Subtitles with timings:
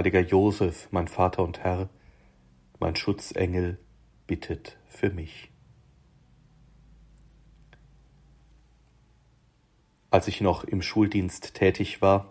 [0.00, 1.90] heiliger Josef, mein Vater und Herr,
[2.78, 3.76] mein Schutzengel,
[4.26, 5.50] bittet für mich.
[10.10, 12.28] Als ich noch im Schuldienst tätig war,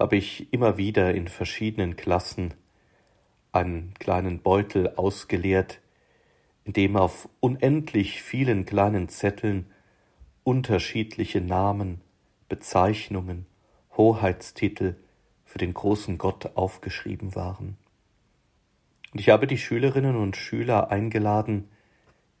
[0.00, 2.54] habe ich immer wieder in verschiedenen Klassen
[3.52, 5.80] einen kleinen Beutel ausgeleert,
[6.64, 9.70] in dem auf unendlich vielen kleinen Zetteln
[10.42, 12.00] unterschiedliche Namen,
[12.48, 13.46] Bezeichnungen,
[13.96, 14.96] Hoheitstitel
[15.52, 17.76] für den großen Gott aufgeschrieben waren.
[19.12, 21.68] Und ich habe die Schülerinnen und Schüler eingeladen,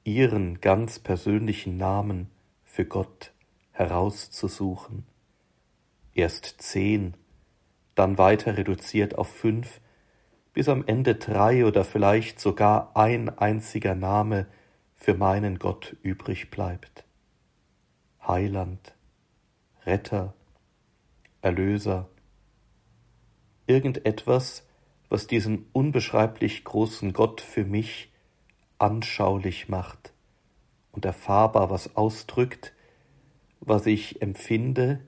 [0.02, 2.30] ihren ganz persönlichen Namen
[2.64, 3.34] für Gott
[3.72, 5.04] herauszusuchen.
[6.14, 7.12] Erst zehn,
[7.94, 9.82] dann weiter reduziert auf fünf,
[10.54, 14.46] bis am Ende drei oder vielleicht sogar ein einziger Name
[14.96, 17.04] für meinen Gott übrig bleibt.
[18.26, 18.94] Heiland,
[19.84, 20.32] Retter,
[21.42, 22.08] Erlöser,
[23.66, 24.66] irgendetwas,
[25.08, 28.10] was diesen unbeschreiblich großen Gott für mich
[28.78, 30.12] anschaulich macht
[30.90, 32.72] und erfahrbar was ausdrückt,
[33.60, 35.00] was ich empfinde,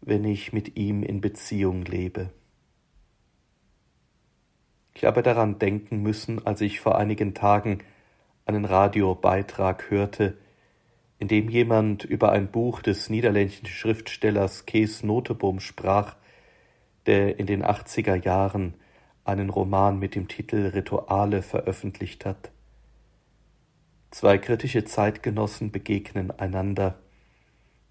[0.00, 2.30] wenn ich mit ihm in Beziehung lebe.
[4.94, 7.78] Ich habe daran denken müssen, als ich vor einigen Tagen
[8.44, 10.36] einen Radiobeitrag hörte,
[11.18, 16.16] in dem jemand über ein Buch des niederländischen Schriftstellers Kees Noteboom sprach,
[17.06, 18.74] der in den 80er Jahren
[19.24, 22.50] einen Roman mit dem Titel Rituale veröffentlicht hat.
[24.10, 26.98] Zwei kritische Zeitgenossen begegnen einander,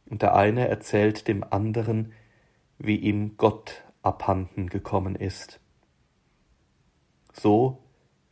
[0.09, 2.11] und der eine erzählt dem anderen,
[2.77, 5.61] wie ihm Gott abhanden gekommen ist
[7.33, 7.83] so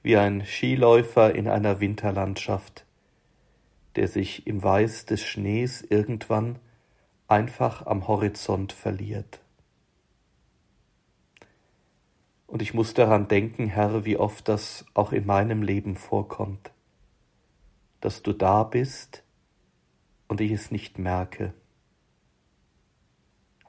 [0.02, 2.86] wie ein Skiläufer in einer Winterlandschaft,
[3.96, 6.60] der sich im Weiß des Schnees irgendwann
[7.28, 9.42] einfach am Horizont verliert.
[12.50, 16.72] Und ich muss daran denken, Herr, wie oft das auch in meinem Leben vorkommt,
[18.02, 19.24] dass du da bist
[20.28, 21.54] und ich es nicht merke.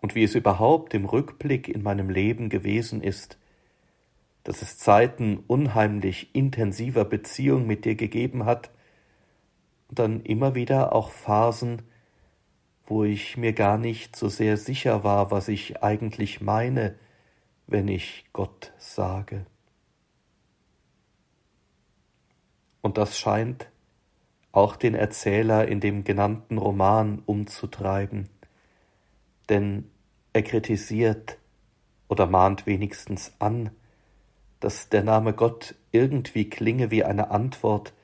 [0.01, 3.39] Und wie es überhaupt im Rückblick in meinem Leben gewesen ist,
[4.45, 8.71] dass es Zeiten unheimlich intensiver Beziehung mit dir gegeben hat
[9.89, 11.83] und dann immer wieder auch Phasen,
[12.87, 16.95] wo ich mir gar nicht so sehr sicher war, was ich eigentlich meine,
[17.70, 19.47] wenn ich Gott sage.
[22.82, 23.69] Und das scheint
[24.53, 28.28] auch den Erzähler in dem genannten Roman umzutreiben,
[29.48, 29.91] denn
[30.32, 31.38] er kritisiert
[32.08, 33.70] oder mahnt wenigstens an,
[34.58, 37.94] dass der Name Gott irgendwie klinge wie eine Antwort,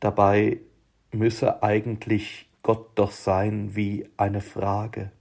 [0.00, 0.60] dabei
[1.12, 5.12] müsse eigentlich Gott doch sein wie eine Frage.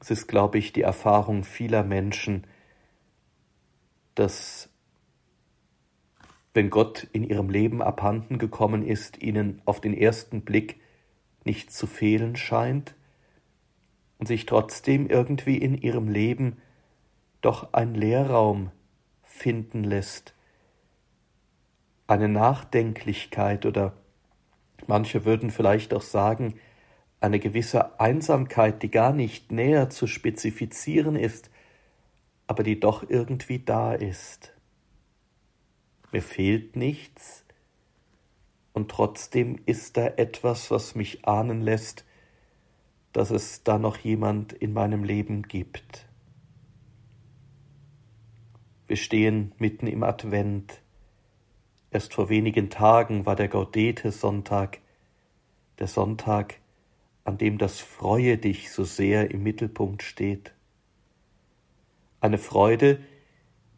[0.00, 2.46] Es ist, glaube ich, die Erfahrung vieler Menschen,
[4.14, 4.68] dass
[6.54, 10.80] wenn Gott in ihrem Leben abhanden gekommen ist, ihnen auf den ersten Blick
[11.44, 12.94] nicht zu fehlen scheint
[14.18, 16.56] und sich trotzdem irgendwie in ihrem Leben
[17.40, 18.70] doch ein Leerraum
[19.22, 20.34] finden lässt,
[22.08, 23.92] eine Nachdenklichkeit oder
[24.86, 26.58] manche würden vielleicht auch sagen,
[27.20, 31.50] eine gewisse Einsamkeit, die gar nicht näher zu spezifizieren ist,
[32.46, 34.54] aber die doch irgendwie da ist.
[36.12, 37.44] Mir fehlt nichts,
[38.78, 42.04] und trotzdem ist da etwas, was mich ahnen lässt,
[43.12, 46.06] dass es da noch jemand in meinem Leben gibt.
[48.86, 50.80] Wir stehen mitten im Advent.
[51.90, 54.78] Erst vor wenigen Tagen war der Gaudete-Sonntag,
[55.80, 56.60] der Sonntag,
[57.28, 60.54] an dem das Freue dich so sehr im Mittelpunkt steht.
[62.22, 63.00] Eine Freude,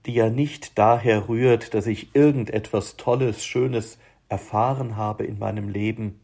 [0.07, 3.99] die ja nicht daher rührt, dass ich irgendetwas Tolles, Schönes
[4.29, 6.21] erfahren habe in meinem Leben,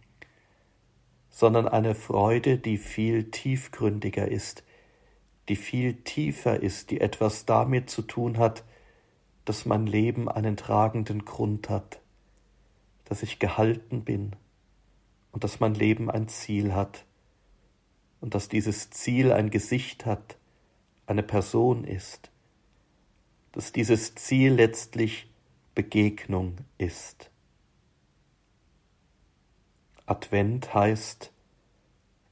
[1.29, 4.63] sondern eine Freude, die viel tiefgründiger ist,
[5.49, 8.63] die viel tiefer ist, die etwas damit zu tun hat,
[9.45, 12.01] dass mein Leben einen tragenden Grund hat,
[13.05, 14.37] dass ich gehalten bin
[15.33, 17.05] und dass mein Leben ein Ziel hat
[18.27, 20.37] und dass dieses Ziel ein Gesicht hat,
[21.07, 22.33] eine Person ist,
[23.53, 25.31] dass dieses Ziel letztlich
[25.77, 27.31] Begegnung ist.
[30.07, 31.33] Advent heißt,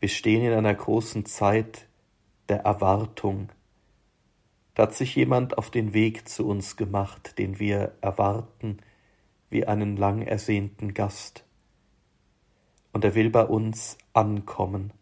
[0.00, 1.86] wir stehen in einer großen Zeit
[2.48, 3.50] der Erwartung.
[4.74, 8.78] Da hat sich jemand auf den Weg zu uns gemacht, den wir erwarten
[9.48, 11.44] wie einen lang ersehnten Gast.
[12.92, 14.92] Und er will bei uns ankommen.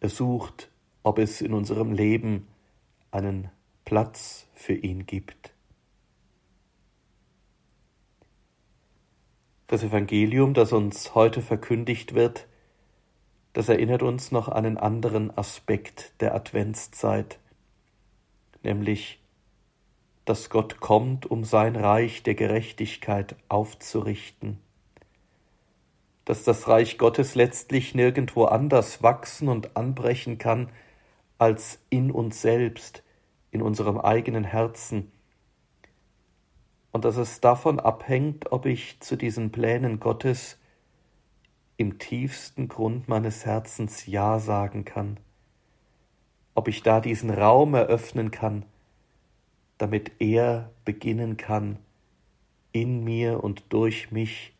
[0.00, 0.70] Er sucht,
[1.02, 2.48] ob es in unserem Leben
[3.10, 3.50] einen
[3.84, 5.52] Platz für ihn gibt.
[9.66, 12.48] Das Evangelium, das uns heute verkündigt wird,
[13.52, 17.38] das erinnert uns noch an einen anderen Aspekt der Adventszeit,
[18.62, 19.20] nämlich,
[20.24, 24.58] dass Gott kommt, um sein Reich der Gerechtigkeit aufzurichten,
[26.30, 30.68] dass das Reich Gottes letztlich nirgendwo anders wachsen und anbrechen kann
[31.38, 33.02] als in uns selbst,
[33.50, 35.10] in unserem eigenen Herzen,
[36.92, 40.56] und dass es davon abhängt, ob ich zu diesen Plänen Gottes
[41.76, 45.18] im tiefsten Grund meines Herzens Ja sagen kann,
[46.54, 48.66] ob ich da diesen Raum eröffnen kann,
[49.78, 51.80] damit er beginnen kann,
[52.70, 54.54] in mir und durch mich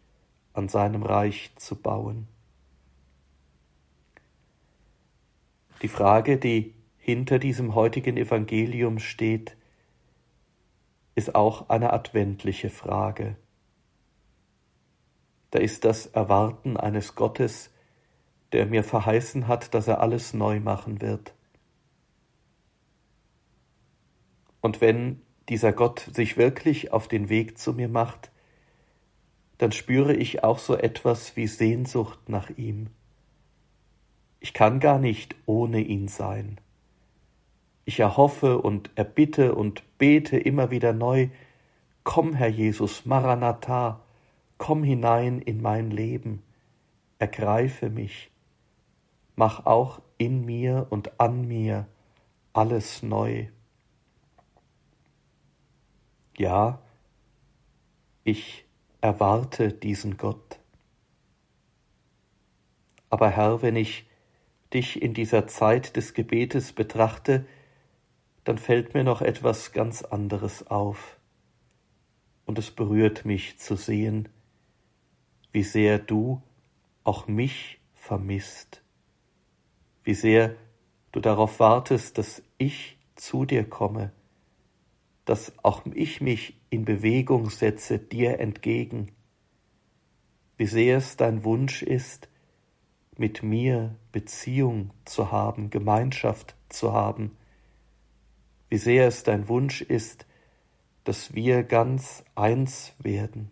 [0.53, 2.29] an seinem Reich zu bauen.
[5.83, 9.57] Die Frage, die hinter diesem heutigen Evangelium steht,
[11.15, 13.37] ist auch eine adventliche Frage.
[15.51, 17.71] Da ist das Erwarten eines Gottes,
[18.53, 21.35] der mir verheißen hat, dass er alles neu machen wird.
[24.61, 28.31] Und wenn dieser Gott sich wirklich auf den Weg zu mir macht,
[29.61, 32.87] dann spüre ich auch so etwas wie Sehnsucht nach ihm.
[34.39, 36.59] Ich kann gar nicht ohne ihn sein.
[37.85, 41.29] Ich erhoffe und erbitte und bete immer wieder neu,
[42.05, 44.01] Komm, Herr Jesus, Maranatha,
[44.57, 46.43] komm hinein in mein Leben,
[47.19, 48.31] ergreife mich,
[49.37, 51.87] mach auch in mir und an mir
[52.55, 53.49] alles neu.
[56.39, 56.81] Ja,
[58.25, 58.65] ich
[59.01, 60.59] erwarte diesen Gott.
[63.09, 64.09] Aber Herr, wenn ich
[64.73, 67.47] dich in dieser Zeit des Gebetes betrachte,
[68.45, 71.19] dann fällt mir noch etwas ganz anderes auf.
[72.47, 74.29] Und es berührt mich zu sehen,
[75.53, 76.43] wie sehr du
[77.05, 78.83] auch mich vermisst,
[80.05, 80.55] wie sehr
[81.13, 84.13] du darauf wartest, dass ich zu dir komme,
[85.25, 89.11] dass auch ich mich in Bewegung setze dir entgegen,
[90.57, 92.29] wie sehr es dein Wunsch ist,
[93.17, 97.37] mit mir Beziehung zu haben, Gemeinschaft zu haben,
[98.69, 100.27] wie sehr es dein Wunsch ist,
[101.05, 103.51] dass wir ganz eins werden.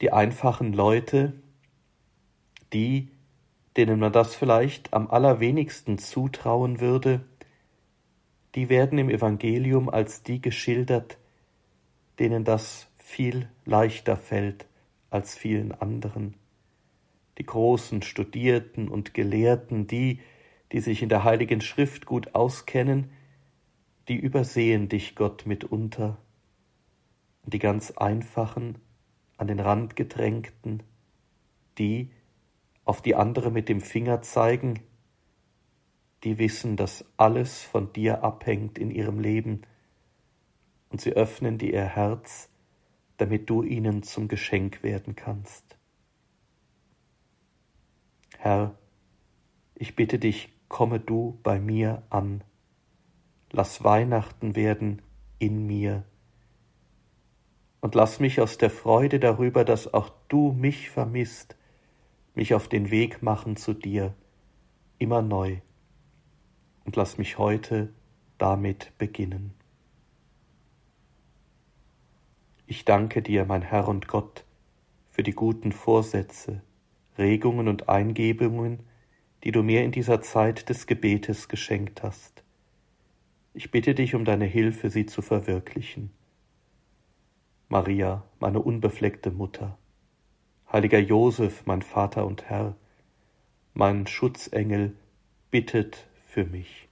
[0.00, 1.32] Die einfachen Leute,
[2.72, 3.10] die,
[3.76, 7.24] denen man das vielleicht am allerwenigsten zutrauen würde,
[8.58, 11.16] die werden im Evangelium als die geschildert,
[12.18, 14.66] denen das viel leichter fällt
[15.10, 16.34] als vielen anderen.
[17.38, 20.18] Die großen Studierten und Gelehrten, die,
[20.72, 23.10] die sich in der heiligen Schrift gut auskennen,
[24.08, 26.18] die übersehen dich, Gott, mitunter,
[27.44, 28.78] und die ganz einfachen,
[29.36, 30.82] an den Rand gedrängten,
[31.78, 32.10] die,
[32.84, 34.80] auf die andere mit dem Finger zeigen,
[36.24, 39.62] die wissen, dass alles von dir abhängt in ihrem Leben,
[40.90, 42.48] und sie öffnen dir ihr Herz,
[43.18, 45.76] damit du ihnen zum Geschenk werden kannst.
[48.38, 48.74] Herr,
[49.74, 52.42] ich bitte dich, komme du bei mir an,
[53.50, 55.02] lass Weihnachten werden
[55.38, 56.04] in mir,
[57.80, 61.56] und lass mich aus der Freude darüber, dass auch du mich vermisst,
[62.34, 64.14] mich auf den Weg machen zu dir,
[64.98, 65.58] immer neu,
[66.88, 67.92] und lass mich heute
[68.38, 69.52] damit beginnen.
[72.66, 74.46] Ich danke dir, mein Herr und Gott,
[75.10, 76.62] für die guten Vorsätze,
[77.18, 78.80] Regungen und Eingebungen,
[79.44, 82.42] die du mir in dieser Zeit des Gebetes geschenkt hast.
[83.52, 86.08] Ich bitte dich um deine Hilfe, sie zu verwirklichen.
[87.68, 89.76] Maria, meine unbefleckte Mutter,
[90.72, 92.76] heiliger Josef, mein Vater und Herr,
[93.74, 94.96] mein Schutzengel,
[95.50, 96.07] bittet
[96.38, 96.87] für mich.